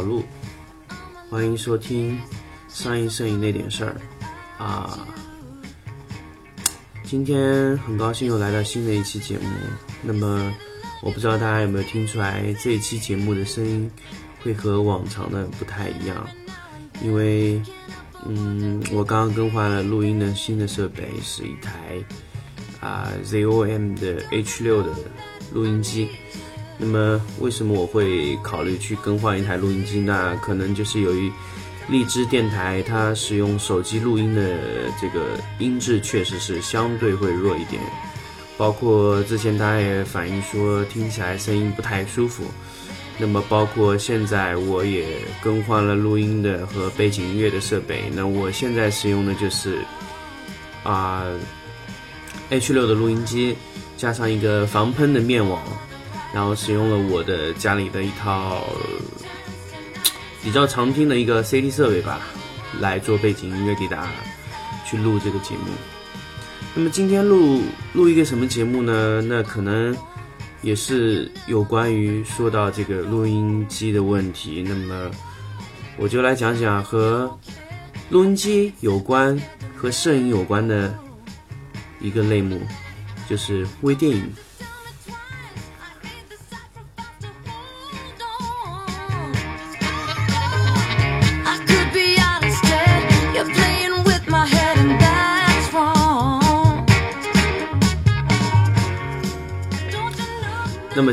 [0.00, 0.24] 我是老陆，
[1.28, 2.18] 欢迎收听
[2.68, 3.96] 商业摄影那点事儿
[4.56, 5.06] 啊。
[7.04, 9.44] 今天很高兴又来到新的一期节目。
[10.02, 10.50] 那么，
[11.02, 13.90] 我不知道大家有没有听出来，这一期节目的声音
[14.42, 16.26] 会和往常的不太一样，
[17.02, 17.60] 因为，
[18.26, 22.02] 嗯，我刚刚更换了录音的新的设备，是一台
[22.80, 24.94] 啊 ZOM 的 H6 的
[25.52, 26.08] 录音机。
[26.80, 30.00] 那么，为什么我会考虑去更换一台录音机？
[30.00, 31.30] 那可能就是由于。
[31.88, 34.56] 荔枝电台它使用手机录音的
[35.00, 37.82] 这个音质确实是相对会弱一点，
[38.56, 42.44] 包括之前大家也反映说听起来声音不太舒服。
[43.18, 45.04] 那么包括现在我也
[45.42, 49.78] 更换了录音的和背景音乐的设备，那我现在使用的就是
[50.84, 51.24] 啊
[52.50, 53.56] H 六的录音机，
[53.96, 55.60] 加上一个防喷的面网，
[56.32, 58.62] 然后使用了我的家里的一套。
[60.42, 62.18] 比较常听的一个 CD 设备吧，
[62.80, 64.08] 来做背景音乐给大家
[64.86, 65.66] 去录这个节目。
[66.74, 67.60] 那么今天录
[67.92, 69.20] 录一个什么节目呢？
[69.20, 69.94] 那可能
[70.62, 74.64] 也是有关于说到这个录音机的问题。
[74.66, 75.10] 那么
[75.98, 77.38] 我就来讲讲和
[78.08, 79.38] 录音机有关、
[79.76, 80.98] 和摄影有关的
[82.00, 82.62] 一个类目，
[83.28, 84.32] 就是微电影。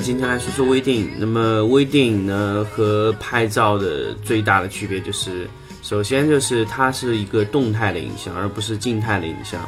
[0.07, 1.11] 今天来说说微电影。
[1.17, 5.49] 那么微电影呢和拍照的最大的区别就是，
[5.83, 9.59] 首先就是它是一个动态的影像，而不是静态的影像。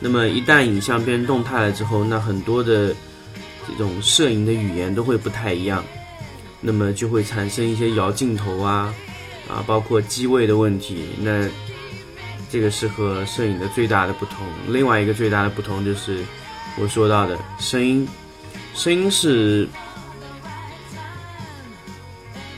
[0.00, 2.94] 那么一旦影像变成动态了之后，那很多的
[3.66, 5.82] 这种摄影的语言都会不太一样，
[6.60, 8.94] 那么就会产生一些摇镜头啊
[9.48, 11.06] 啊，包括机位的问题。
[11.22, 11.48] 那
[12.50, 14.46] 这个是和摄影的最大的不同。
[14.68, 16.18] 另外一个最大的不同就是
[16.78, 18.06] 我说到的声音。
[18.74, 19.68] 声音是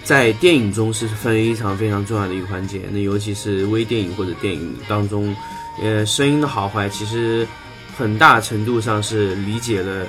[0.03, 5.37] 在电影中是非常非常重要的一个环节，那尤其是微电影或者电影当中，
[5.83, 7.47] 呃，声音的好坏其实
[7.99, 10.07] 很大程度上是理解了，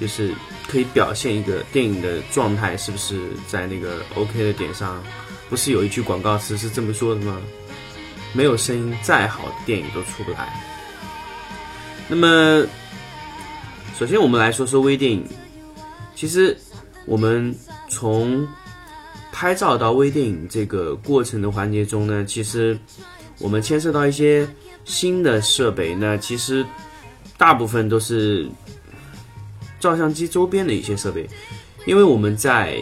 [0.00, 0.34] 就是
[0.66, 5.02] 可以表现一个电影的状态是不是在那个 OK 的点上。
[5.48, 7.40] 不是有一句广告词是这么说的吗？
[8.32, 10.52] 没有声音，再好的电影都出不来。
[12.08, 12.66] 那么。
[13.98, 15.24] 首先，我们来说说微电影。
[16.14, 16.56] 其实，
[17.04, 17.52] 我们
[17.88, 18.46] 从
[19.32, 22.78] 拍照到微电影这个过程的环节中呢，其实
[23.40, 24.48] 我们牵涉到一些
[24.84, 25.96] 新的设备。
[25.96, 26.64] 那其实
[27.36, 28.48] 大部分都是
[29.80, 31.28] 照相机周边的一些设备，
[31.84, 32.78] 因为我们在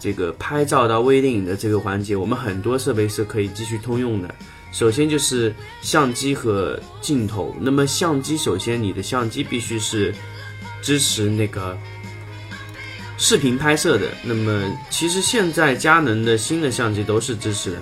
[0.00, 4.34] 这个拍照到微电影的这个环节，我们很多设备是可以继续通用的。
[4.72, 7.54] 首先就是相机和镜头。
[7.60, 10.12] 那么相机，首先你的相机必须是。
[10.86, 11.76] 支持那个
[13.18, 17.78] 视频拍摄的，那么其实现在佳能的新的相机都是支持的，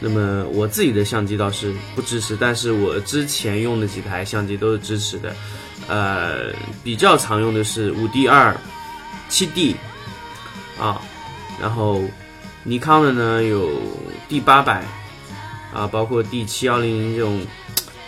[0.00, 5.36] 那么我自己的相机倒是不支持，但是我之前用的几台相机都是支持的，
[5.86, 6.52] 呃，
[6.82, 8.52] 比较常用的是五 D 二、
[9.28, 9.76] 七 D
[10.76, 11.00] 啊，
[11.60, 12.02] 然后
[12.64, 13.70] 尼康的呢有
[14.28, 14.84] D 八百。
[15.72, 17.40] 啊，包括 D 七幺零零这种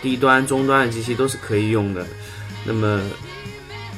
[0.01, 2.05] 低端、中端的机器都是可以用的，
[2.65, 3.01] 那么。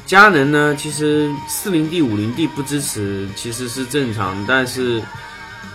[0.10, 4.44] 佳能呢，其实四零 D、五零 D 不支持，其实是正常。
[4.48, 5.00] 但是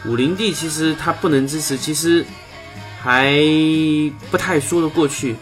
[0.04, 2.26] 五零 D 其实它不能支持，其实
[3.00, 3.32] 还
[4.32, 5.36] 不太说得过去。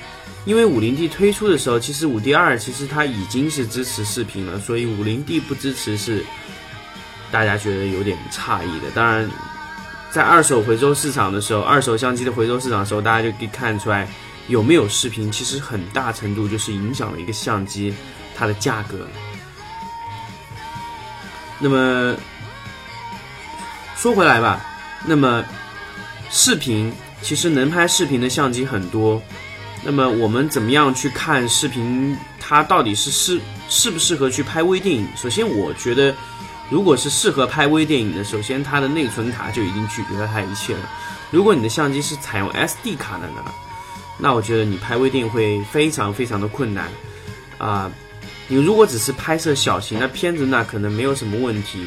[0.44, 6.22] 因为五零 D 推出的时候，其实五 D 二其实它已经是支持视频了，所以五零 D 不支持是
[7.30, 8.90] 大家觉得有点诧异的。
[8.94, 9.26] 当然，
[10.10, 14.06] 在二手回收市场的时候，二手相机的回收市场的时候，大家就可以看出来
[14.48, 17.94] 有没有视频，其实很大程度就是影响了一个相机。
[18.34, 19.06] 它的价格。
[21.58, 22.16] 那么
[23.96, 24.64] 说回来吧，
[25.04, 25.44] 那么
[26.30, 26.92] 视频
[27.22, 29.22] 其实能拍视频的相机很多。
[29.84, 32.16] 那么我们怎么样去看视频？
[32.44, 35.08] 它到底是适适不适合去拍微电影？
[35.16, 36.14] 首先，我觉得
[36.68, 40.80] 如果是适合拍微电影的，首先它的内存卡就已经具备了它一切了。
[41.30, 43.42] 如果你的相机是采用 SD 卡的呢，
[44.18, 46.88] 那我觉得你拍微电影会非常非常的困难
[47.58, 47.90] 啊。
[48.48, 51.86] 你如果只是拍摄小型的片子，那可能没有什么问题。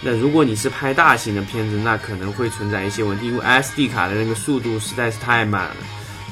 [0.00, 5.76] 那如果你是拍大型的片子，那可能会存在一些问题，因为 SD 卡的那个速度实在是太慢了。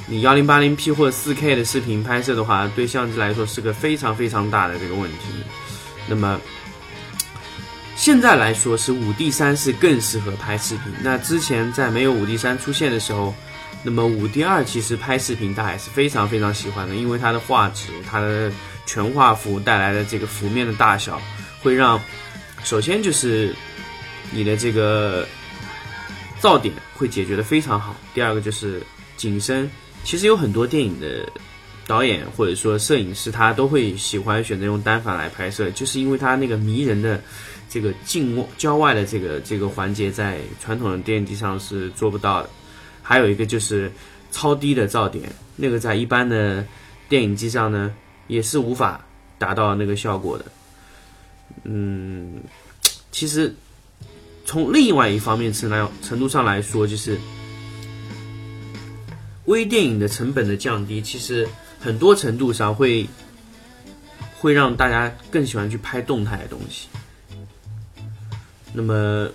[0.06, 5.28] 你幺零八零 P 或者四 K 的视频拍摄的话，对相机来说是个非常非常大的这个问题。
[6.08, 6.40] 那么，
[7.94, 10.92] 现在来说是五 D 三是更适合拍视频。
[11.00, 13.32] 那之前在没有五 D 三出现的时候，
[13.84, 18.50] 那么五 D 二其实拍视频大家是非常非常喜欢的，因为它的画质、它的
[18.90, 21.22] 全画幅带来的这个幅面的大小，
[21.62, 22.00] 会让
[22.64, 23.54] 首先就是
[24.32, 25.24] 你的这个
[26.40, 27.94] 噪点会解决的非常好。
[28.12, 28.82] 第二个就是
[29.16, 29.70] 景深，
[30.02, 31.24] 其实有很多电影的
[31.86, 37.22] 导演或者说摄影师，他都会喜欢选择用单反来拍摄，就是因为它那个迷人的。
[37.72, 42.50] 这个近郊外的这个这个环节，在传统的电影机上是做不到的。
[43.00, 43.88] 还有一个就是
[44.32, 46.66] 超低的噪点，那个在一般的
[47.08, 47.94] 电影机上呢，
[48.30, 49.04] 也是无法
[49.38, 50.44] 达到那个效果的。
[51.64, 52.40] 嗯，
[53.10, 53.52] 其实
[54.46, 57.18] 从另外一方面程来程度上来说，就是
[59.46, 61.48] 微电影的成本的降低，其实
[61.80, 63.08] 很多程度上会
[64.38, 66.88] 会让大家更喜欢去拍动态的东西。
[68.72, 69.28] 那么，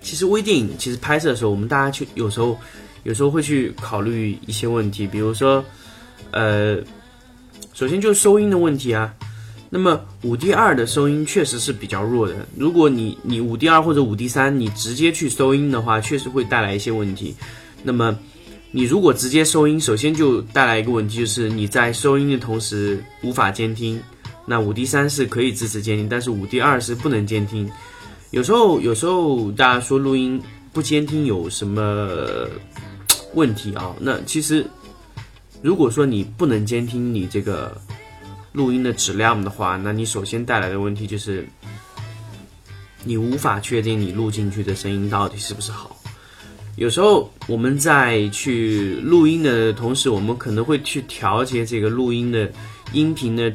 [0.00, 2.56] 其实微电影其实拍摄的时候，我们大家去有时候
[3.02, 5.64] 有时候会去考虑一些问题，比如说，
[6.30, 6.78] 呃，
[7.80, 9.14] 首先就是收音的问题啊。
[9.70, 17.34] 那么五 D 二的收音确实是比较弱的，如果你你五 D 二或者五 D 三，你直接去收音的话，确实会带来一些问题。
[17.82, 18.18] 那么
[18.70, 23.98] 你如果直接收音，首先就带来一个问题，就是你在收音的同时无法监听。
[24.44, 27.66] 那五 D 三是可以支持监听，但是五 D 二是不能监听。
[28.30, 30.38] 有时候，有时候大家说录音
[30.70, 32.46] 不监听有什么
[33.32, 33.96] 问题啊？
[33.98, 34.66] 那其实，
[35.62, 37.78] 如果说你不能监听你这个
[38.52, 41.46] 录音的质量的话，那你首先带来的问题就是，
[43.04, 45.96] 你无法确定你录进去的声音到底是不是好。
[46.76, 52.50] 有时候我们在去录音的同时，我们可能会去调节这个录音的
[52.92, 53.52] 音频的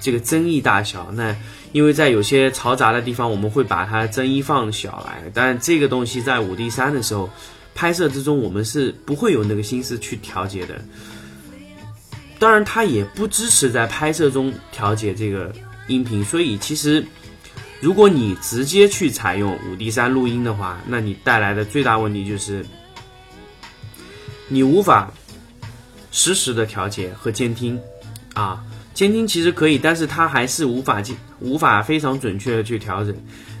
[0.00, 1.10] 这个增益大小。
[1.12, 1.34] 那
[1.72, 7.30] 因为在有些嘈杂的地方，我们会把它增益放小来，但这个东西在五 D 三的时候
[7.74, 10.84] 拍摄之中，我们是不会有那个心思去调节的。
[12.42, 15.54] 当然，它也不支持在拍摄中调节这个
[15.86, 17.06] 音频，所以其实
[17.80, 22.66] 如果你直接去采用五 D 三录音的话，那你带来的最大问题就是
[24.48, 25.12] 你无法
[26.10, 27.80] 实时的调节和监听
[28.34, 28.64] 啊。
[28.92, 33.14] 监听其实可以，但是它还是无法进无法非常准确的去调整。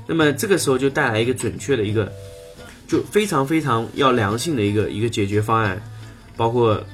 [0.08, 2.12] 那么这个时候就带来一个准确的一个，
[2.88, 5.80] 就非常非常要良性的一个一个解决方案，
[6.36, 6.84] 包括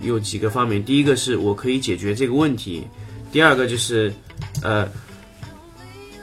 [0.00, 0.84] 有几个方面。
[0.84, 2.86] 第一个是我可以解决这个问题，
[3.32, 4.12] 第二个就是
[4.62, 4.88] 呃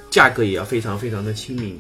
[0.10, 1.78] 价格也要非常非常的亲民。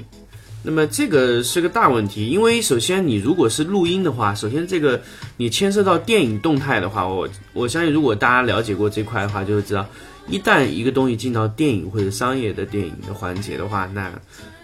[0.65, 5.01] 那么这个是个大问题，因为首先你如果是录音的话，首先这个
[5.35, 9.85] 你牵涉到电影动态的话，我我相信如果大家了解过这块的话，就会知道，
[10.29, 14.09] 一旦一个东西进到电影或者商业的电影的环节的话，那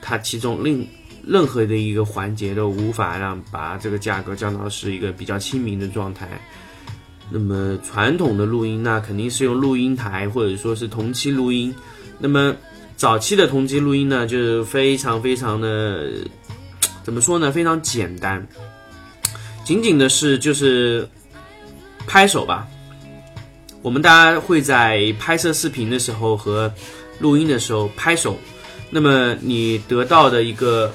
[0.02, 0.88] 它其中另
[1.28, 6.40] 任何的一个环节都无法让把这个价格降到是一个比较亲民的状态。
[7.30, 11.74] 那么传统的录音，那肯定是用录音台或者说是同期录音，
[12.18, 12.56] 那么。
[13.00, 16.12] 早期的同期录音呢，就是非常非常的，
[17.02, 17.50] 怎么说呢？
[17.50, 18.46] 非常简单，
[19.64, 21.08] 仅仅的是就是
[22.06, 22.68] 拍手吧。
[23.82, 26.70] 我们大家会在拍摄视频的时候和
[27.20, 28.38] 录音的时候拍手，
[28.90, 30.94] 那么你得到的一个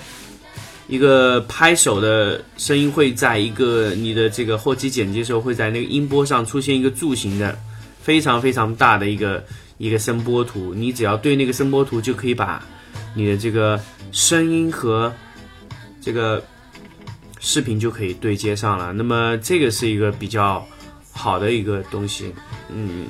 [0.86, 7.58] 一个拍手的声音会在一个你的这个后期剪辑时候会在那个音波上出现一个柱形的，
[8.02, 9.44] 非常非常大的一个。
[9.76, 12.64] 一个声波图，你只要对那个声波图，就可以把
[13.12, 13.78] 你的这个
[14.12, 15.12] 声音和
[16.00, 16.42] 这个
[17.40, 18.92] 视频就可以对接上了。
[18.92, 20.64] 那么这个是一个比较
[21.10, 22.32] 好的一个东西，
[22.72, 23.06] 嗯，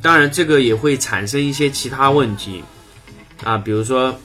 [0.00, 2.64] 当然这个也会产生一些其他问题
[3.44, 4.18] 啊，比如说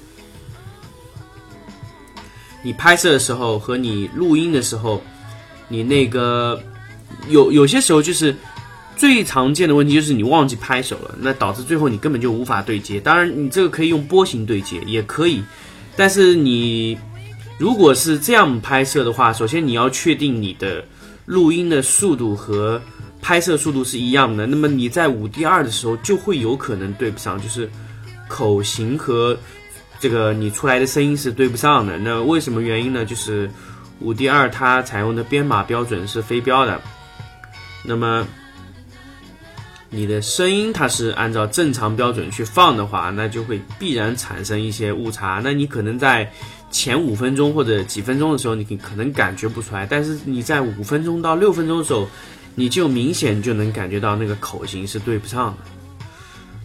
[2.66, 5.02] 你拍摄的时候和你录音的时候，
[5.70, 6.62] 你那个
[7.30, 8.36] 有有些时候就是。
[8.98, 12.98] 最常见的问题就是你忘记拍手了，那导致最后你根本就无法对接。
[12.98, 15.44] 当然，你这个可以用波形对接，也可以。
[15.98, 16.98] 但是你
[17.58, 20.82] 如果是这样拍摄的话，首先你要确定你的
[21.26, 22.82] 录音的速度和
[23.22, 24.48] 拍摄速度是一样的。
[24.48, 27.70] 那么你在五 D 二的时候就会有可能对不上，就是
[28.30, 29.38] 口型和
[30.00, 31.98] 这个你出来的声音是对不上的。
[31.98, 33.06] 那为什么原因呢？
[33.06, 33.50] 就是
[34.00, 36.82] 五 D 二它采用的编码标准是非标的，
[37.84, 38.28] 那么。
[39.92, 45.40] 你的声音它是按照正常标准去放的话，那就会必然产生一些误差。
[45.42, 46.30] 那你可能在
[46.70, 52.10] 前五分钟或者几分钟的时候，你可能感觉不出来，但是你在五分钟到六分钟的时候，
[52.56, 55.58] 你就明显就能感觉到那个口型是对不上的。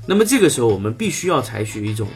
[0.07, 2.09] 那么这个时候，我们必须要采取一种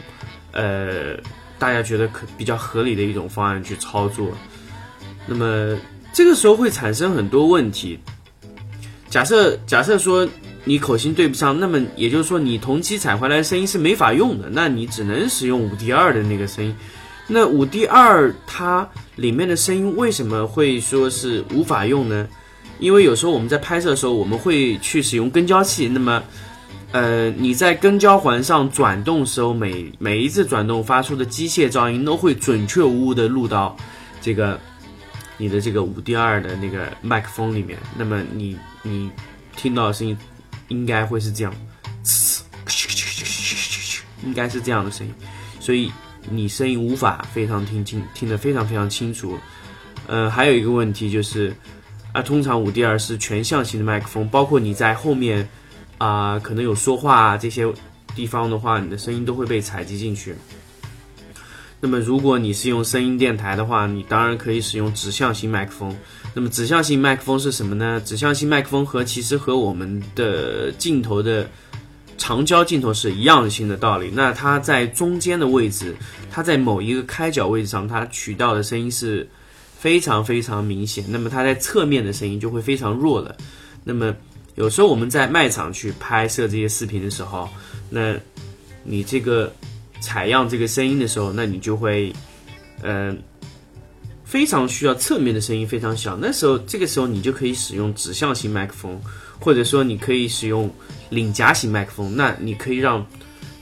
[0.55, 1.15] 呃，
[1.59, 4.29] 大家觉得可比较合理的一种方案去操作。
[5.27, 5.77] 那么
[6.11, 7.99] 这个时候会产生很多问题。
[9.09, 10.27] 假设假设说
[10.63, 16.75] 你口型对不上，那么也就是说你同期采回来的声音是没法用的，那你只能使用五 D 二的那个声音。
[17.27, 22.27] 那五 D 二它里面的声音为什么会说是无法用呢？
[22.79, 25.87] 因为有时候我们在拍摄的时候，我们会去使用跟焦器。
[25.87, 26.21] 那么，
[26.95, 33.75] 呃，你在跟焦环上转动时候，每每一次转动发出的机械噪音都会准确无误的录到
[34.21, 34.57] 这个
[35.35, 37.77] 你的这个五 D 二的那个麦克风里面。
[37.97, 39.11] 那么你你
[39.57, 40.17] 听到的声音
[40.69, 41.53] 应该会是这样，
[44.23, 45.13] 应该是这样的声音，
[45.59, 45.91] 所以
[46.29, 49.37] 你声音无法非常听清，听得非常非常清楚。
[50.07, 51.53] 呃，还有一个问题就是。
[52.13, 55.49] 啊通常五 D 二是全向型的麦克风，包括你在后面
[55.97, 57.65] 啊，可能有说话啊这些
[58.15, 60.35] 地方的话，你的声音都会被采集进去。
[61.79, 65.95] 那么如果你是用声音电台的话，你当然可以使用指向型麦克风。
[66.33, 68.01] 那么指向型麦克风是什么呢？
[68.03, 71.49] 指向型麦克风和其实和我们的镜头的
[72.17, 74.11] 长焦镜头是一样性的道理。
[74.13, 75.95] 那它在中间的位置，
[76.31, 79.27] 它在某一个开角位置上，它取到的声音是。
[79.77, 83.35] 非常非常明显，那么它在侧面的声音就会非常弱了。
[83.83, 84.15] 那么
[84.55, 87.47] 有时候我们在卖场去拍摄这些视频的时候，
[87.89, 88.15] 那
[88.83, 89.53] 你这个
[89.99, 92.11] 采样这个声音的时候，那你就会，
[92.81, 93.17] 嗯，
[94.23, 96.17] 非常需要侧面的声音非常小。
[96.17, 98.99] 那时候这个时候你就可以使用指向型麦克风，
[99.39, 100.73] 或者说你可以使用
[101.09, 103.05] 领夹型麦克风，那你可以让。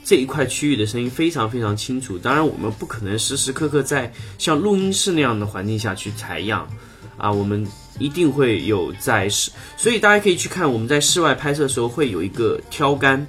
[0.06, 6.68] 这一块区域的声音非常非常清楚，当然我们不可能时时刻刻在像录音室那样的环境下去采样，
[7.16, 7.66] 啊，我们
[7.98, 13.26] 一定会有在室，所以大家可以去看我们在室外拍摄的时候会有一个挑杆，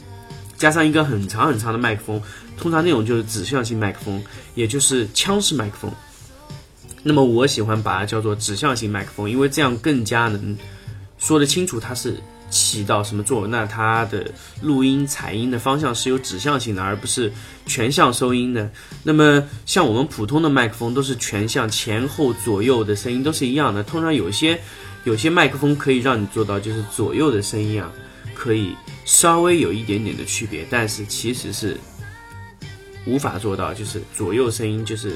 [0.57, 2.21] 加上一个很长很长的麦克风，
[2.57, 4.23] 通常那种就是指向性麦克风，
[4.55, 5.91] 也就是枪式麦克风。
[7.03, 10.57] 那么我喜欢把它叫做指向性麦克风，因为这样更加能
[11.17, 12.17] 说得清楚它是。
[12.55, 13.51] 起到什么作用？
[13.51, 14.31] 那它的
[14.61, 17.29] 录音采音的方向是有指向性的，而不是
[17.65, 18.71] 全向收音的。
[19.03, 23.83] 那么像我们普通的麦克风都是全向前后左右的声音都是一样的。
[23.83, 24.57] 通常有些
[25.03, 27.91] 有些麦克风可以让你做到，就是左右的声音啊，
[28.33, 31.77] 可以稍微有一点点的区别，但是其实是
[33.05, 35.13] 无法做到，就是左右声音就是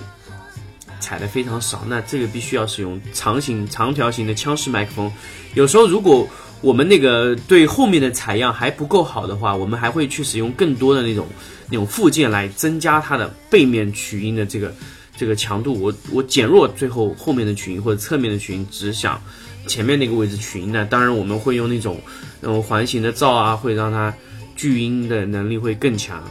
[1.00, 1.86] 踩的非常少。
[1.88, 5.10] 那这个必须要使用长形长条形的枪式麦克风。
[5.54, 6.28] 有时候如果
[6.62, 11.26] 我们那个对后面的采样还不够好的话，我们还会去使用更多的那种
[11.70, 14.74] 那种附件来增加它的背面取音的这个
[15.16, 15.80] 这个强度。
[15.80, 19.22] 我我减弱最后后面的取音或者侧面的取音，只想
[19.68, 20.70] 前面那个位置取音。
[20.70, 21.98] 那当然我们会用那种
[22.42, 24.14] 那种环形的噪啊，会让它
[24.58, 26.22] 聚音的能力会更强。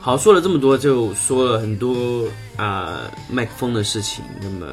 [0.00, 4.24] 好，说了这么多，就说了很多啊麦克风的事情。
[4.42, 4.66] 那么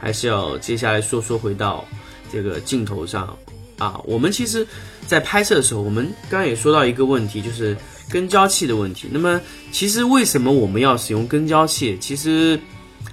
[0.00, 1.84] 还是要接下来说说回到。
[2.32, 3.36] 这个镜头上，
[3.78, 4.66] 啊，我们其实，
[5.06, 7.76] 在拍摄的时候，我们刚刚也说到一个问题，就是
[8.08, 9.08] 跟焦器的问题。
[9.10, 9.40] 那么，
[9.72, 11.96] 其实为什么我们要使用跟焦器？
[12.00, 12.58] 其实，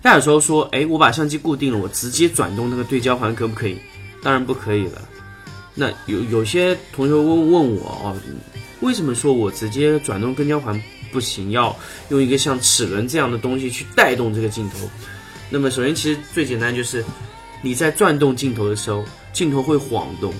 [0.01, 3.77] 大家有时候说，哎，我把相机固定了，我直接转动那个对焦环可不可以？
[4.21, 5.01] 当然不可以了。
[5.73, 8.17] 那有有些同学问问我哦，
[8.81, 10.81] 为什么说我直接转动跟焦环
[11.11, 11.51] 不行？
[11.51, 11.75] 要
[12.09, 14.89] 用一个像齿轮这样的东西去带动这个镜头？
[15.49, 17.03] 那么，首先，其实最简单就是。
[17.61, 20.33] 你在转动镜头的时候，镜头会晃动，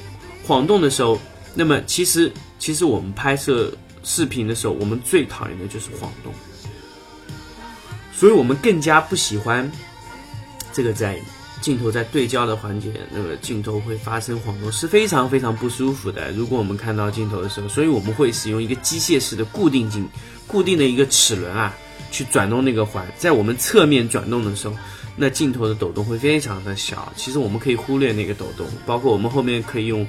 [0.45, 1.19] 晃动的时候，
[1.55, 6.31] 那么其实其实我们拍摄视频的时候，我们最讨厌的就是晃动，
[8.13, 9.69] 所以我们更加不喜欢
[10.71, 11.19] 这个在
[11.59, 16.31] 镜头在对焦的环节，那个镜头会发生晃动，是非常非常不舒服的。
[16.31, 20.07] 如果我们看到镜头的时候，所以我们会使用一个机械式的固定镜，
[20.45, 21.75] 固定的一个齿轮啊，
[22.12, 24.75] 去转动那个环，在我们侧面转动的时候。
[25.19, 30.07] 那镜头的抖动会非常的小，其实我们可以忽略那个抖动，包括我们后面可以用，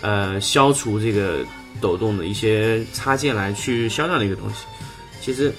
[0.00, 1.46] 呃，消除这个
[1.80, 4.66] 抖动的一些插件来去消掉那个东西。
[5.20, 5.52] 其实，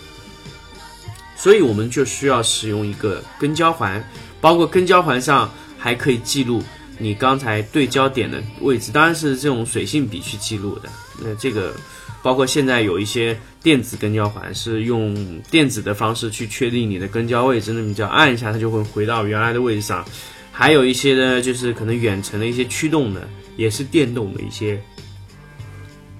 [1.35, 4.03] 所以我们就需要使用一个跟焦环，
[4.41, 6.61] 包括跟焦环上还可以记录
[6.99, 10.89] 你刚才对焦点的位置，当然是这种水性笔去记录的。
[11.19, 11.73] 那这个。
[12.21, 20.05] 包括现在有一些电子跟焦环是用电子的方式去确定你的跟焦位置，那么你只要按一下，它就会回到原来的位置上。
[20.51, 23.25] 还有一些呢，就是可能远程的一些驱动的，
[23.55, 24.77] 也是电动的一些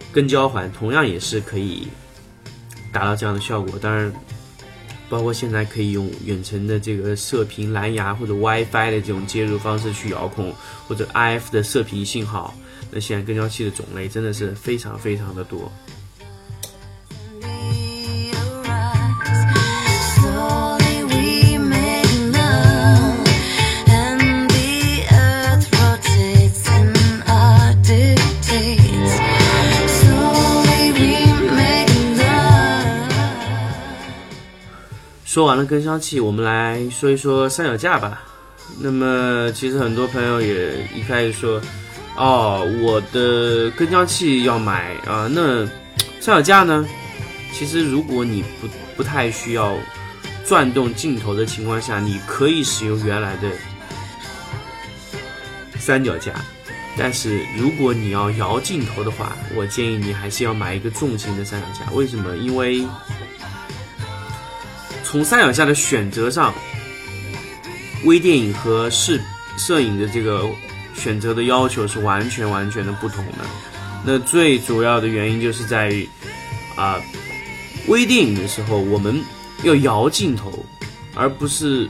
[0.09, 1.89] 跟焦环，同样也是可以
[2.93, 3.77] 达到这样的效果。
[3.77, 4.09] 当然，
[5.09, 10.53] 包括现在可以用远程的这个射频蓝牙或者 WiFi 的这种接入方式去遥控，
[10.87, 12.53] 或者 IF 的射频信号。
[12.91, 15.71] 那现在跟焦器的种类真的是非常非常的多。
[35.39, 38.23] 说完了跟消器，我们来说一说三脚架吧。
[38.77, 41.61] 那么其实很多朋友也一开始说，
[42.17, 45.65] 哦，我的跟焦器要买啊，那
[46.19, 46.85] 三脚架呢？
[47.53, 48.67] 其实如果你不
[48.97, 49.77] 不太需要
[50.45, 53.49] 转动镜头的情况下，你可以使用原来的
[55.79, 56.33] 三脚架。
[56.97, 61.89] 但是如果你要摇镜头的话，我建议你还是要买一个重型的三脚架。
[61.93, 62.35] 为什么？
[62.35, 62.85] 因为
[65.09, 66.53] 从三脚架的选择上。
[68.05, 69.21] 微电影和视
[69.57, 70.47] 摄影的这个
[70.95, 73.45] 选择的要求是完全完全的不同的。
[74.05, 76.07] 那最主要的原因就是在于，
[76.77, 76.95] 啊，
[77.87, 79.21] 微电影的时候我们
[79.63, 80.65] 要摇镜头，
[81.13, 81.89] 而不是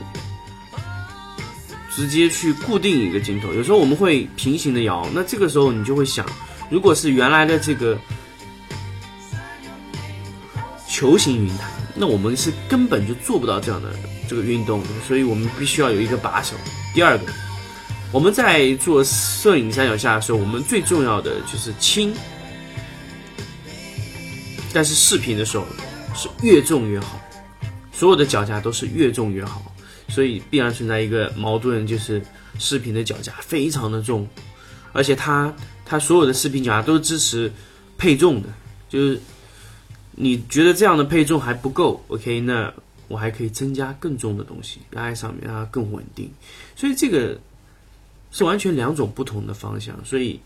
[1.94, 3.54] 直接去固定一个镜头。
[3.54, 6.26] 有时候我们会平行的摇，那这个时候你就会想，
[6.70, 7.96] 如果是原来的这个
[10.88, 13.90] 球形云台，那我们是根本就做不到这样的。
[14.28, 16.54] 这个运动，所以我们必须要有一个把手。
[16.94, 17.24] 第二个，
[18.12, 22.14] 我们在做摄影三脚架的时候，我们最重要的就是轻。
[24.72, 25.66] 但是视频的时候
[26.14, 27.20] 是越重越好，
[27.92, 29.60] 所有的脚架都是越重越好，
[30.08, 32.22] 所以必然存在一个矛盾，就是
[32.56, 34.28] 视频的脚架非常的重，
[34.92, 35.52] 而且它
[35.84, 37.52] 它所有的视频脚架都支持
[37.98, 38.48] 配重的，
[38.88, 39.20] 就是
[40.12, 42.72] 你觉得这样的配重还不够，OK 那。
[43.10, 46.30] 我还可以增加更重的东西压在上面，让它更稳定。
[46.76, 47.36] 所以这个
[48.30, 49.96] 是完全两种不同的方向。
[50.04, 50.38] 所以，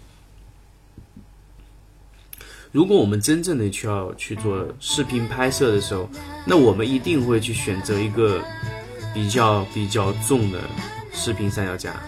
[2.73, 6.09] 如果我们真正的需要去做视频拍摄的时候，
[6.47, 8.43] 那我们一定会去选择一个
[9.13, 10.59] 比较比较重的
[11.13, 12.03] 视频三脚架。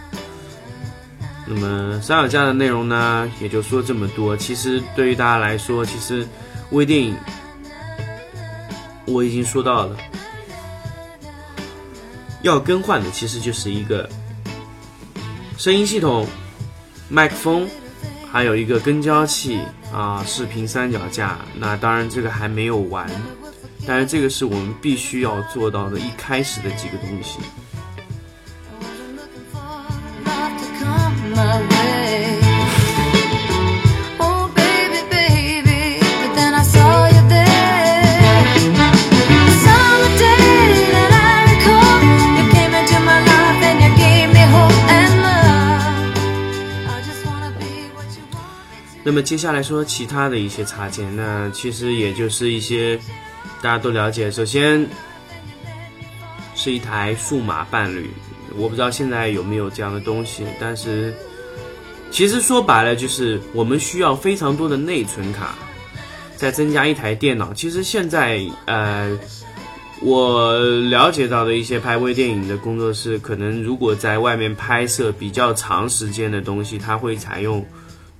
[1.46, 4.34] 那么三脚架的内容呢，也就说这么多。
[4.34, 6.26] 其实对于大家来说，其实
[6.70, 7.14] 微电影
[9.06, 9.96] 我已经说到了。
[12.42, 14.08] 要更换的其实就是一个
[15.58, 16.26] 声音系统、
[17.08, 17.68] 麦克风，
[18.30, 19.60] 还有一个跟焦器
[19.92, 21.38] 啊，视频三脚架。
[21.56, 23.10] 那当然这个还没有完，
[23.86, 27.38] 但是这个是我们必须要做到的一开始的几个东西。
[49.06, 52.98] 那么接下来说其他的一些插件，那其实也就是一些
[53.62, 54.28] 大家都了解。
[54.32, 54.84] 首先
[56.56, 58.10] 是一台数码伴侣，
[58.56, 61.14] 我不知道现在有没有这样的东西，但是
[62.10, 65.54] 其实说白了就是我们需要非常多的内存卡，
[66.34, 67.54] 再增加一台电脑。
[67.54, 69.16] 其实现在呃，
[70.02, 70.58] 我
[70.90, 77.64] 了解到的一些拍微电影的工作室，可能如果在外面拍摄比较长时间的东西，它会采用。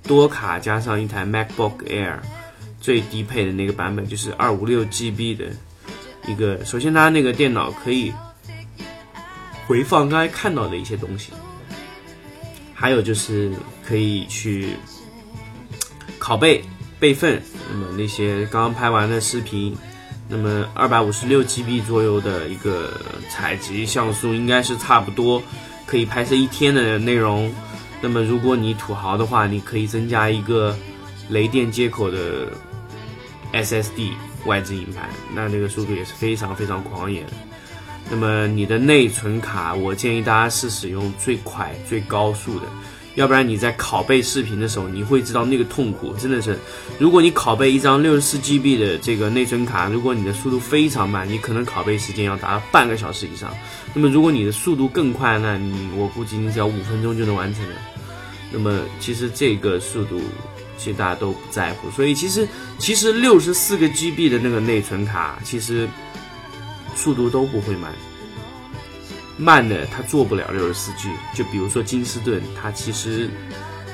[0.03, 2.19] 多卡加上一台 MacBook Air，
[2.79, 5.45] 最低配的那个版本就是二五六 GB 的
[6.27, 6.63] 一个。
[6.63, 8.13] 首先，它那个电脑可以
[9.67, 11.33] 回放刚才看到的一些东西，
[12.73, 13.51] 还有就是
[13.85, 14.69] 可以去
[16.19, 16.63] 拷贝
[16.99, 17.41] 备份。
[17.69, 19.75] 那么那些刚刚拍完的视频，
[20.29, 22.93] 那么二百五十六 GB 左右的一个
[23.29, 25.43] 采集像素，应该是差不多
[25.85, 27.53] 可以拍摄一天的内容。
[28.01, 30.77] 那么，如果你土豪的话，你可以增加一个
[31.29, 32.47] 雷电接口的
[33.53, 34.11] SSD
[34.45, 37.31] 外置硬盘，那那个速度也是非常非常狂野的。
[38.09, 42.65] 那么你的内存卡，我建议大家是使用最快最高速的。
[43.17, 46.55] 要不然你在拷贝视频的时候，你会知道那个痛苦，真的是。
[46.99, 53.51] 如果你拷贝一张六十四 GB 的这个内存卡，如果你的速度非常慢，你可能拷贝时间要达到半个小时以上。
[53.95, 57.75] 那么如果你的速度更快，那你我估计你只要五分钟就能完成了。
[58.51, 60.21] 那么其实这个速度，
[60.77, 61.89] 其实大家都不在乎。
[61.89, 65.89] 所以其实其实六十四个 GB 的那个内存卡，其实
[66.95, 67.91] 速度都不会慢。
[69.37, 73.29] 慢的它做不了六十四 G，就比如说金斯顿，它其实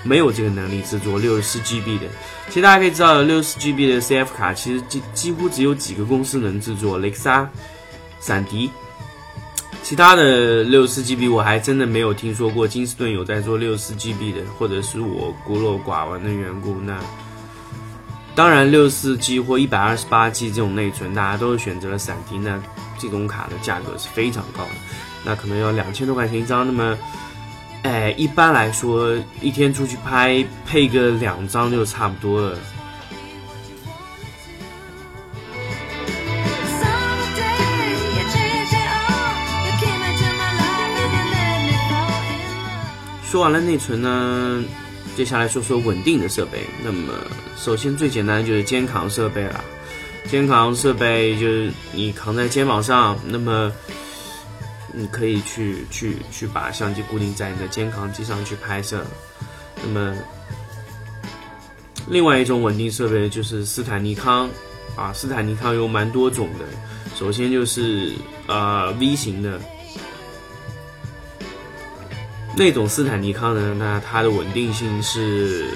[0.04, 2.08] 没有这个能力制作六十四 GB 的。
[2.48, 7.50] 其实大家可以知道，六十四 GB 的 CF 卡其实几几乎只有几个公司能制作，雷克萨、
[8.20, 8.70] 闪迪。
[9.82, 16.80] 其他的六十四 GB 我还真的没有听说过，金斯顿有在做六十四 GB 的，或者是我孤陋寡闻的缘故。
[16.80, 16.98] 那
[18.34, 22.58] 当然，六十四 G 或一百二十八 G 这种内存，大家都是选择了闪迪，那
[22.98, 24.72] 这种卡的价格是非常高的。
[25.24, 26.66] 那可能要两千多块钱一张。
[26.66, 26.98] 那么，
[27.84, 32.58] 哎，一般来说，一天出去拍配个两张就差不多了。
[43.26, 44.64] 说完了内存呢，
[45.18, 46.68] 接下来说说稳定的设备。
[46.84, 47.12] 那么，
[47.58, 49.64] 首先最简单的就是肩扛设备了。
[50.30, 53.72] 肩扛设备就是你扛在肩膀上，那么
[54.94, 59.06] 你可以去去去把相机固定在你的肩扛机上去拍摄。
[59.84, 60.16] 那么
[62.08, 64.50] 另外一种稳定设备就是斯坦尼康
[64.96, 66.66] 啊，斯坦尼康有蛮多种的，
[67.18, 68.14] 首先就是
[68.48, 69.60] 呃 V 型的。
[72.56, 75.72] 那种斯坦尼康呢，那它的稳定性是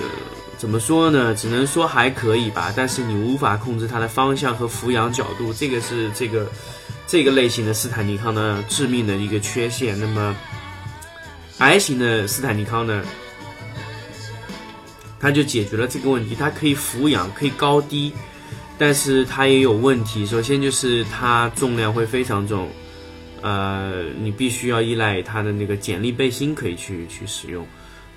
[0.60, 1.34] 怎么说呢？
[1.34, 6.48] 只能说还可以吧，但是你无法控制它的方向和俯仰角度，这个是这个
[7.08, 9.98] 这个类型的斯坦尼康呢致命的一个缺陷。
[10.00, 10.36] 那么
[11.58, 13.04] I 型的斯坦尼康呢，
[15.20, 18.14] 它就解决了这个问题，它可以俯仰，可以高低，
[18.78, 20.26] 但是它也有问题。
[20.26, 22.70] 首先就是它重量会非常重。
[23.42, 27.66] 呃，你必须要依赖它的那个剪力背心可以去去使用。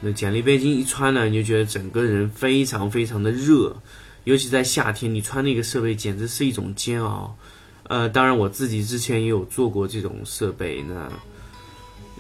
[0.01, 3.77] 那剪力背心一穿呢，你就觉得整个人非常非常的热，
[4.25, 7.37] 尤其在夏天，你穿那个设备简直是一种煎熬。
[7.91, 11.11] 呃，当然我自己之前也有做过这种设备，那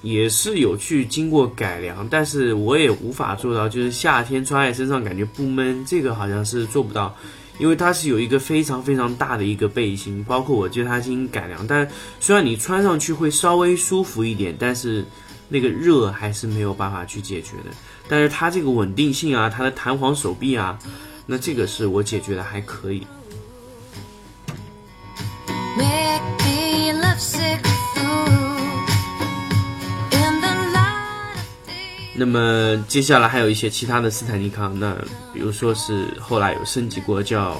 [0.02, 7.16] 也是有去经过改良，但是我也无法做到，就是夏天穿在身上感觉不闷，这个好像是做不到。
[7.60, 15.04] 因为它是有一个非常非常大的一个背心，包括我对它进行改良，但虽然你穿上去会稍微舒服一点，但是
[15.48, 17.70] 那个热还是没有办法去解决的。
[18.08, 20.78] 但是它这个稳定性啊，它的弹簧手臂啊，
[21.26, 23.06] 那这个是我解决的还可以。
[32.20, 34.94] 那么接下来还有一些其他的斯坦尼康，那
[35.32, 37.58] 比如说是后来有升级过，叫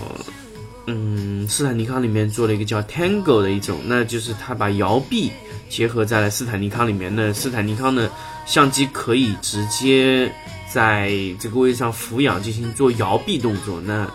[0.86, 5.32] 嗯斯坦尼康里面做了一个叫 Tango 的一种，那就是它把摇臂
[5.70, 7.10] 结合在了斯坦尼康里面。
[7.14, 8.10] 那斯坦尼康的
[8.44, 10.30] 相机可以直接
[10.70, 13.80] 在这个位置上俯仰进行做摇臂动作。
[13.80, 14.06] 那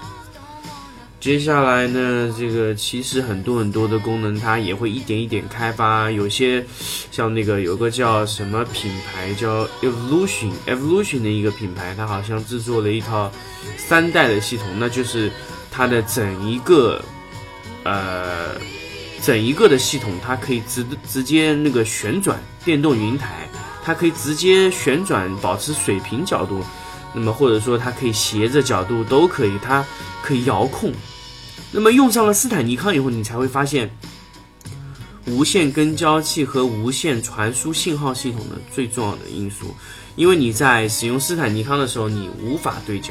[1.25, 6.11] 接下来呢，这个其实很多很多的功能，它也会一点一点开发。
[6.11, 6.63] 有些
[7.09, 13.31] 像那个有个叫什么品牌叫 Evolution，Evolution 的一个品牌，它好像制作了一套
[13.75, 15.31] 三代的系统，那就是
[15.71, 17.03] 它的整一个
[17.81, 18.51] 呃
[19.19, 23.49] 整一个的系统，它可以直直接那个旋转电动云台，
[23.83, 26.63] 它可以直接旋转保持水平角度，
[27.15, 29.83] 那么或者说它可以斜着角度都可以，它
[30.21, 30.93] 可以遥控。
[31.75, 33.91] 那么用上了斯坦尼康以后，你才会发现，
[35.27, 39.75] 无线跟焦器和无线传输信号系统的最重要的因素。
[40.15, 43.09] 因为你在使用斯坦尼康的时候，你无法对焦，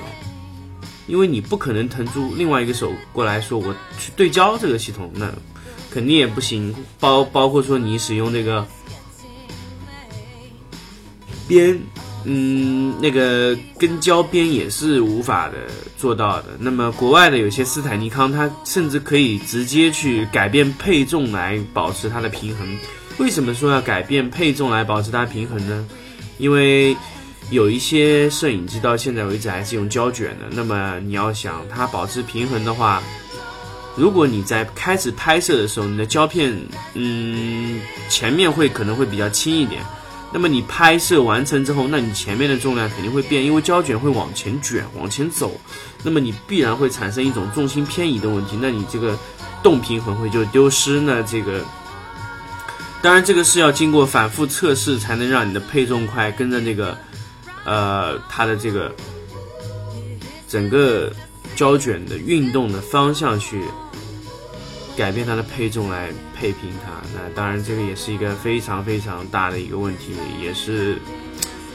[1.06, 5.30] 因为你不可能腾出另外一个手过来说我去对焦这个系统，那
[5.90, 6.74] 肯定也不行。
[6.98, 8.66] 包包括说你使用这个
[11.46, 11.78] 边。
[12.24, 15.54] 嗯，那个跟胶边也是无法的
[15.98, 16.46] 做到的。
[16.58, 22.78] 那么国外的有些斯坦尼康，它甚至可以直接去改变配重来保持它的平衡。
[23.18, 25.86] 为什么说要改变配重来保持它平衡呢？
[26.38, 26.96] 因为
[27.50, 30.46] 有一些摄影机到现在为止还是用胶卷的。
[30.50, 33.02] 那么你要想它保持平衡的话，
[33.96, 36.56] 如果你在开始拍摄的时候，你的胶片，
[36.94, 39.82] 嗯，前面会可能会比较轻一点。
[40.36, 45.60] 那么你拍摄完成之后，那你前面的重量肯定会变，因为胶卷会往前卷、往前走，
[46.02, 49.16] 那么你必然会产生一种重心偏移的问题，那你这个
[49.62, 51.00] 动平衡会就丢失。
[51.00, 51.64] 那这个
[53.00, 56.98] 当然这个是要经过反复测试才能让你的配重块跟着那个
[57.64, 58.92] 呃它的这个
[60.48, 61.12] 整个
[61.54, 63.62] 胶卷的运动的方向去。
[64.96, 70.98] 改变它的配重来配平它，那当然这个也是一个非常非常大的一个问题，也是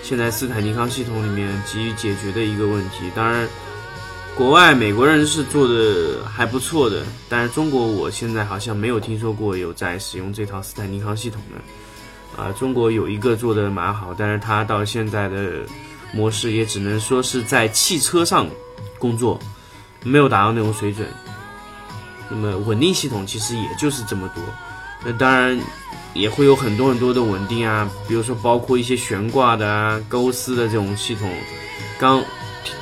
[0.01, 3.11] 现在斯坦尼康系统里面急于解决的一个问题。
[3.13, 3.47] 当然，
[4.35, 12.41] 国外美国人是做的还不错的，但是中国我现在好像没有听说过有在使用这套斯坦尼康系统的。
[12.41, 15.65] 啊，中国有一个做的蛮好，但是它到现在的
[16.13, 18.47] 模式也只能说是在汽车上
[18.97, 19.37] 工作，
[20.03, 21.05] 没有达到那种水准。
[22.29, 24.43] 那么稳定系统其实也就是这么多，
[25.03, 25.59] 那当然
[26.13, 31.31] 也会有很多很多的稳定啊，比如说包括一些悬挂的啊、钩丝的这种系统，
[31.99, 32.23] 钢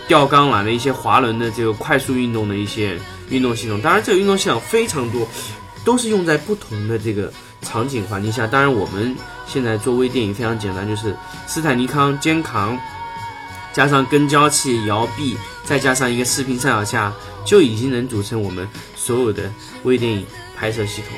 [0.07, 3.81] 吊钢缆的一些滑轮的这个快速运动的一些运动系统。
[3.81, 5.27] 当然，这个运动系统非常多，
[5.83, 7.31] 都是用在不同的这个
[7.61, 8.47] 场景环境下。
[8.47, 12.77] 当然，我们现在做微电影非常简单，就是斯坦尼康肩扛，
[13.73, 17.13] 加上跟焦器摇臂，再加上一个视频三脚架，
[17.45, 18.67] 就已经能组成我们。
[19.07, 19.49] 所有的
[19.85, 21.17] 微电影拍摄系统。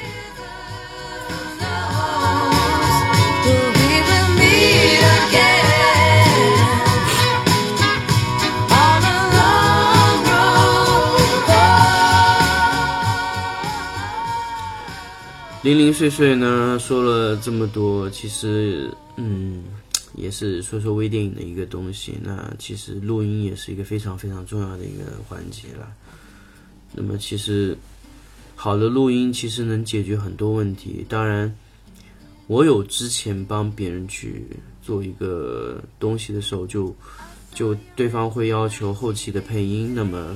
[15.64, 19.64] 零零碎碎呢，说了这么多，其实嗯
[20.14, 25.92] 也是说说微电影的一个东西，那其实录音也是一个非常非常重要的一个环节了。
[26.94, 27.78] 那么其实
[28.56, 31.06] 好的录音其实能解决很多问题。
[31.10, 31.56] 当然，
[32.48, 34.46] 我有之前帮别人去
[34.82, 36.96] 做一个东西的时候，就
[37.54, 40.36] 就对方会要求后期的配音，那么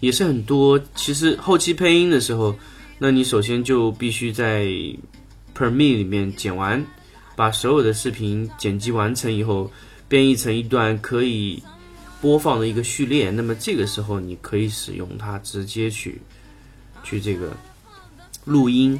[0.00, 0.80] 也是很多。
[0.94, 2.54] 其实后期配音的时候。
[2.98, 4.62] 那你首先就必须在
[5.54, 6.86] p e r m e 里面剪完，
[7.34, 9.68] 把所有的视频剪辑完成以后，
[10.06, 11.60] 编译成一段可以
[12.22, 13.30] 播放的一个序列。
[13.30, 16.22] 那么这个时候你可以使用它直接去
[17.04, 17.54] 去这个
[18.46, 18.98] 录音。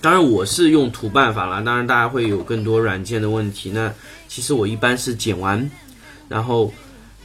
[0.00, 3.70] 当然我是用图办法了，当然大家会有更多软件的问题。
[3.70, 3.92] 那
[4.28, 5.68] 其实我一般是剪完，
[6.28, 6.72] 然后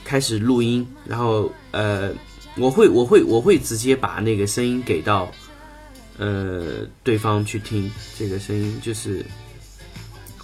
[0.04, 2.12] 开始录音，然后呃，
[2.56, 5.32] 我会我会我会直接把那个声音给到。
[6.20, 9.24] 呃，对方去听这个声音，就是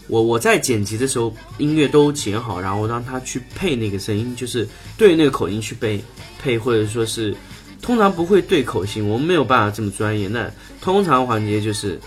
[0.07, 6.03] 我我在剪辑的时候，音乐都剪好，然后让他去配那个声音，就是对那个口音去配
[6.41, 7.35] 配，或者说是
[7.81, 10.27] 通常不会对口型，我们没有办法这么专业。
[10.27, 11.99] 那通常环节就是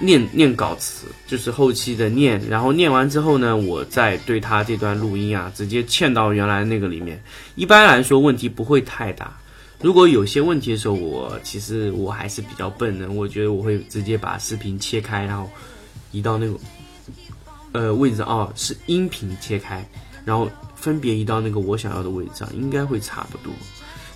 [0.00, 7.20] 念念稿词，就是后期的念，然后念完之后呢，我再对他这段录音啊，直接嵌到原来那个里面。
[7.54, 9.36] 一般来说，问题不会太大。
[9.82, 13.10] 如果有些问题的时候，我其实我还是比较笨的。
[13.10, 15.50] 我觉得我会直接把视频切开，然后
[16.16, 16.58] 移到那个
[17.72, 19.86] 呃位置哦，是音频切开，
[20.24, 23.52] 然后分别移到那个我想要的位置上，应该会差不多。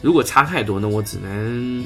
[0.00, 1.84] 如果差太多，那我只能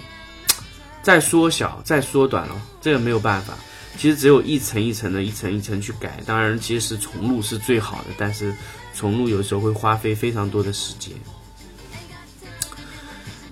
[1.02, 2.54] 再缩小、再缩短了。
[2.80, 3.54] 这个没有办法。
[3.96, 6.20] 其实只有一层一层的、一层一层去改。
[6.26, 8.54] 当然，其实重录是最好的，但是
[8.94, 11.12] 重录有时候会花费非常多的时间。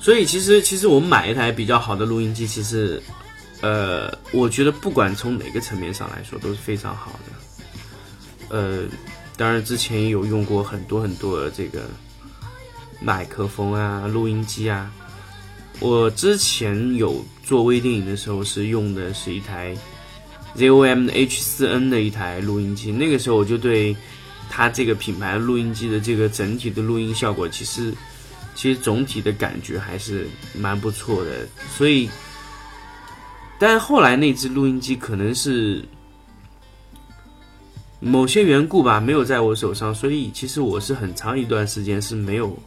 [0.01, 3.01] 所以其实，其实我们买一台比较好的录音机，其实，
[3.63, 8.57] 呃，我觉得不管从哪个层面上来说都是非常好的。
[8.57, 8.85] 呃，
[9.37, 11.89] 当然之前有用过很多很多的这个
[13.01, 14.93] 麦克风啊、录音机啊。
[15.81, 19.75] 我之前有做微电影的时候是用的是一台
[20.57, 23.97] ZOM H4N 的一台录音机，那个时候我就对
[24.51, 27.95] 它这个品牌录音机的这个整体的录音效果其实。
[28.55, 32.07] 其实总体的感觉还是蛮不错的，所以，
[33.63, 35.85] 但后来那只录音机可能是
[38.01, 42.59] 某些缘故吧，没有在我手上，所以其实我是很长一段时间是没有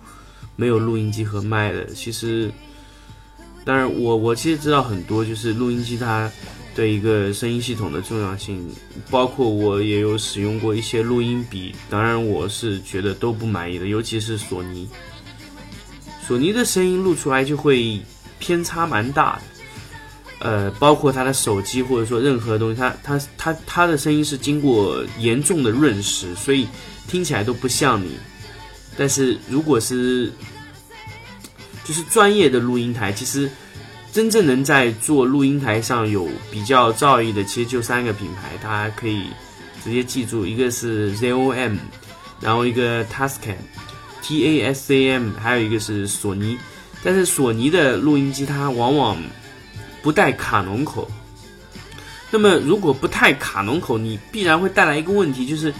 [0.55, 1.86] 没有录音机和麦的。
[1.88, 2.49] 其实，
[3.65, 6.31] 当然我我其实知道很多，就是录音机它
[6.73, 8.65] 对一个声音系统的重要性，
[9.12, 14.88] 包括我也有使用过一些录音笔，当然我是觉得都不满意的，尤其是索尼。
[16.25, 17.99] 索尼的声音录出来就会
[18.39, 19.41] 偏差蛮大的，
[20.45, 26.67] 呃，包括他的手机或者说任何东西，他他他他的声音是经过严重的润湿，所以
[27.08, 28.12] 听起来都不像你。
[28.95, 30.31] 但是如果是
[31.84, 33.49] 就是专业的录音台，其实
[34.13, 39.23] 真正能在做录音台上有比较造诣的，其实就三个品牌，大家可以
[39.84, 41.75] 直接记住，一个是 ZOM，
[42.39, 43.55] 然后一个 Tascam。
[44.21, 46.58] T A S A M，还有一个是索尼，
[47.03, 49.21] 但是索尼的录音机它往往
[50.06, 51.10] 不带卡农口。
[52.30, 55.74] 那么如果不带卡农口，你必然会带来一个问题，就是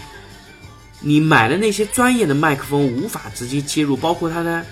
[0.98, 4.66] 你买的那些专业的麦克风无法直接接入，包括它的，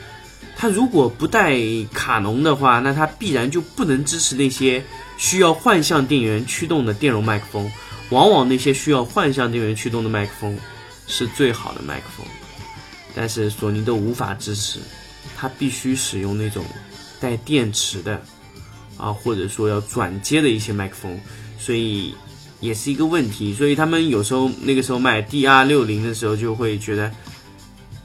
[0.56, 1.56] 它如果不带
[1.92, 4.82] 卡农的话，那它必然就不能支持那些
[5.18, 7.70] 需要幻象电源驱动的电容麦克风。
[8.10, 10.58] 往往那些需要幻象电源驱动的麦克风
[11.06, 12.26] 是最好的麦克风。
[13.14, 14.80] 但是索尼都无法支持，
[15.36, 16.64] 它必须使用那种
[17.20, 18.20] 带电池的
[18.96, 21.20] 啊，或者说要转接的一些麦克风，
[21.58, 22.14] 所以
[22.60, 23.52] 也是一个问题。
[23.54, 27.10] 所以他们有时候那个时候卖 DR 六零的时候，就会觉得，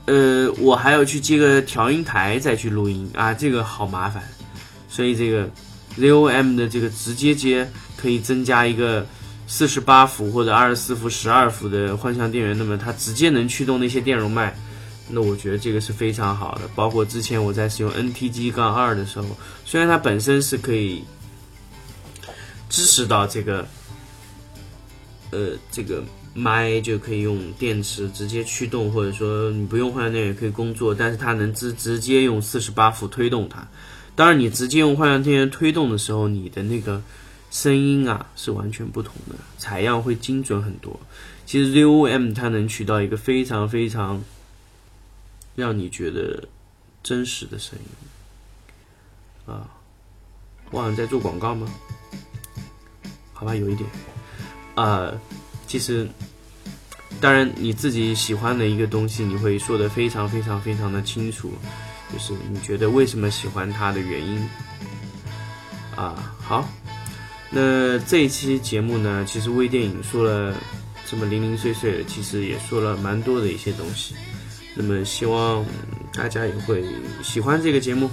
[0.05, 4.23] 呃，我还要去接个调音台再去录音啊，这个好麻烦。
[4.87, 5.49] 所以这个
[5.97, 9.05] ZOM 的这个直接接可以增加一个
[9.47, 14.55] 四十八伏或者二十四伏、十二伏的幻象电源，那么它直接能驱动那些电容麦。
[15.11, 19.25] 那我觉得这个是非常好的，包括之前我在使用 NTG 杠二的时候，
[19.65, 21.03] 虽然它本身是可以
[22.69, 23.67] 支持到这个，
[25.31, 26.03] 呃，这个
[26.35, 33.67] 麦就可以用电池直接驱动，或者说你不用幻象电也可以工作，但是它能直直接用四十八伏推动它。
[34.15, 37.01] 当然，你直接用幻象电源推动的时候，你的那个
[37.49, 40.99] 声音啊是完全不同的，采样会精准很多。
[41.47, 44.23] 其实 ZOM 它能取到一个非常非常。
[45.59, 46.47] 让你觉得
[47.03, 49.69] 真实的声音啊，
[50.71, 51.67] 我好像在做广告吗？
[53.33, 53.89] 好吧，有一点。
[54.75, 55.11] 啊，
[55.67, 56.07] 其实，
[57.19, 61.51] 当然你自己喜欢的一个东西，你会说的非常非常非常的清楚，
[62.11, 64.49] 就是你觉得为什么喜欢它的原因。
[65.95, 66.67] 啊，好，
[67.49, 70.55] 那这一期节目呢，其实微电影说了
[71.05, 74.15] 这么零零碎碎的，其实也说了蛮多的一些东西。
[74.81, 75.65] 那么希望
[76.13, 76.85] 大家也会
[77.21, 78.09] 喜欢这个节目。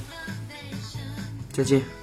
[1.53, 1.96] 再见。